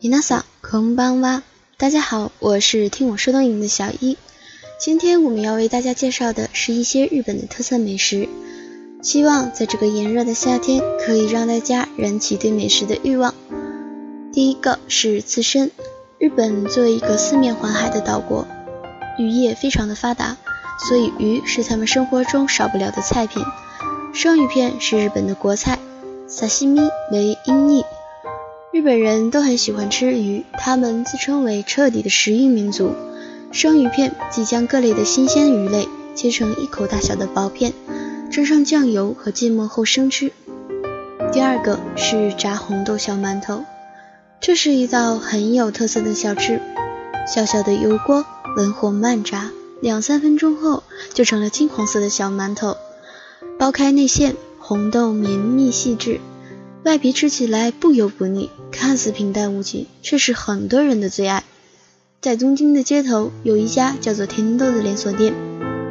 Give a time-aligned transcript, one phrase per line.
[0.00, 1.42] 皆さんこんばんは。
[1.78, 4.16] 大家好，我是听我说东营的小一。
[4.78, 8.28] 今天我们要为大家介绍的是一些日本的特色美食，
[9.02, 13.34] 希望在这个炎热的夏天可以让大家燃起对美食的欲望。
[14.32, 15.70] 第一个是刺身。
[16.18, 18.46] 日本作为一个四面环海的岛国，
[19.18, 20.36] 渔业非常的发达，
[20.88, 23.44] 所以鱼是他们生活中少不了的菜品。
[24.14, 25.78] 生鱼片是日本的国菜，
[26.26, 26.80] 沙西米
[27.12, 27.84] 为音译。
[28.71, 32.93] 日本人都很喜欢吃鱼，他们自称为彻底的食鱼民族。
[33.51, 37.73] 生鱼片即将各类的新鲜鱼类切成一口大小的薄片，
[38.31, 40.31] 沾上酱油和芥末后生吃。
[41.33, 43.65] 第二个是炸红豆小馒头。
[44.39, 46.61] 这是一道很有特色的小吃，
[47.27, 48.25] 小小的油锅，
[48.55, 50.83] 文火慢炸，两三分钟后
[51.13, 52.77] 就成了金黄色的小馒头。
[53.59, 56.21] 剥开内馅，红豆绵密细致，
[56.83, 61.43] 外皮吃起来不油不腻，看似平淡无奇，却是很多人的最爱。
[62.21, 65.31] 在东京的街头有一家叫做甜豆的连锁店，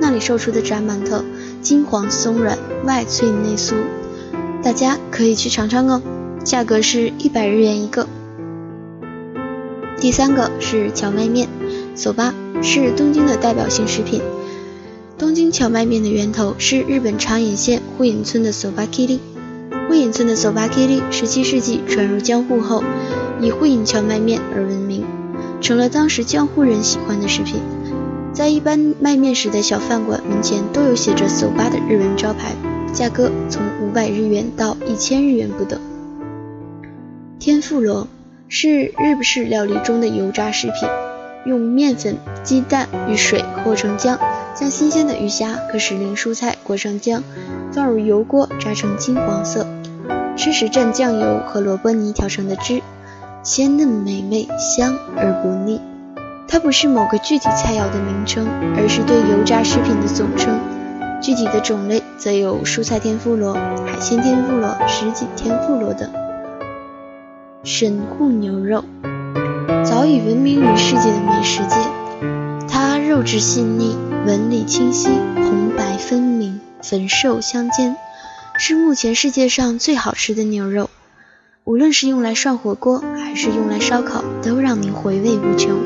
[0.00, 1.24] 那里售出的炸馒头
[1.62, 3.74] 金黄松软，外脆内酥，
[4.64, 6.02] 大家可以去尝尝哦，
[6.42, 8.08] 价格是一百日元一个。
[10.00, 11.48] 第三个是荞麦面
[11.94, 14.20] ，soba 是东京的代表性食品。
[15.16, 19.20] 东京荞麦面的源头是日本长野县户隐村的 soba kiri。
[19.90, 22.84] 户隐村的索巴 kiri 十七世纪传入江户后，
[23.40, 25.04] 以户隐荞麦面而闻名，
[25.60, 27.56] 成了当时江户人喜欢的食品。
[28.32, 32.54] 在一般卖面时的小饭馆门前都有写着索巴的日文招牌，
[32.92, 35.80] 价格从五百日元到一千日元不等。
[37.40, 38.06] 天妇罗。
[38.52, 40.88] 是日式料理中的油炸食品，
[41.46, 44.18] 用面粉、鸡蛋与水和成浆，
[44.56, 47.22] 将新鲜的鱼虾和时令蔬菜裹上浆，
[47.70, 49.68] 放入油锅炸成金黄色。
[50.40, 52.80] 吃时蘸酱油和萝卜泥调成的汁，
[53.42, 55.78] 鲜嫩美味，香而不腻。
[56.48, 60.58] 它不是某个具体菜肴的名称，而是对油炸食品的总称。
[61.20, 66.10] 具体的种类则有蔬菜天妇罗、海鲜天妇罗、什锦天妇罗等。
[67.62, 68.82] 神户牛肉
[69.84, 71.76] 早已闻名于世界的美食界，
[72.66, 73.94] 它肉质细腻，
[74.26, 77.94] 纹理清晰，红白分明，粉瘦相间，
[78.62, 80.90] 是目前世界上最好吃的牛肉。
[81.64, 85.78] 无论是用来涮火锅，还是用来烧烤，都让您回味无穷。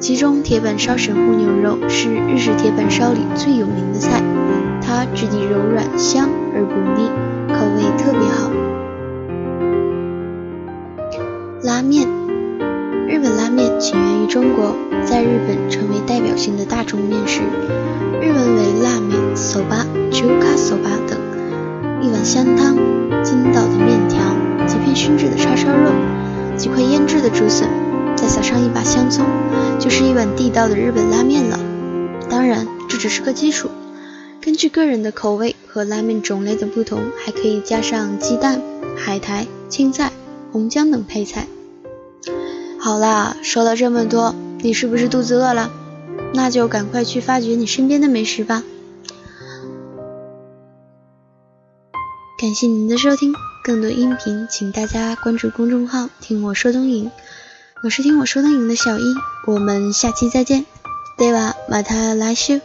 [0.00, 4.22] 其中铁板烧神户牛肉是日式铁板烧里最有名的菜，
[4.82, 7.08] 它质地柔软，香而不腻，
[7.48, 8.50] 口味特别好。
[11.62, 12.06] 拉面，
[13.08, 14.76] 日本拉面起源于中国，
[15.06, 17.40] 在日本成为代表性的大众面食，
[18.20, 21.23] 日文为拉面、soba、chuka soba 等。
[22.04, 22.76] 一碗香汤，
[23.24, 24.20] 筋道的面条，
[24.66, 25.90] 几片熏制的叉烧肉，
[26.54, 27.66] 几块腌制的竹笋，
[28.14, 29.24] 再撒上一把香葱，
[29.80, 31.58] 就是一碗地道的日本拉面了。
[32.28, 33.70] 当然，这只是个基础，
[34.42, 38.60] 根据个人的口味和拉面种类的不同，还可以加上鸡蛋、
[38.94, 40.12] 海苔、青菜、
[40.52, 41.46] 红姜等配菜。
[42.78, 45.70] 好啦，说了这么多，你是不是肚子饿了？
[46.34, 48.62] 那就赶快去发掘你身边的美食吧。
[52.44, 57.10] 感谢您的收听，更多音频请大家关注公众号“听我说东营”，
[57.82, 59.02] 我是听我说东营的小一，
[59.46, 60.66] 我们下期再见，
[61.16, 61.54] 对吧？
[61.70, 62.60] 马塔来修。